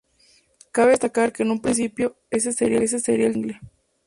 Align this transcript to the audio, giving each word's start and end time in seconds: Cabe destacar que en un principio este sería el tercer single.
Cabe 0.71 0.93
destacar 0.93 1.31
que 1.31 1.43
en 1.43 1.51
un 1.51 1.61
principio 1.61 2.17
este 2.31 2.51
sería 2.53 2.79
el 2.79 2.89
tercer 2.89 3.33
single. 3.33 3.61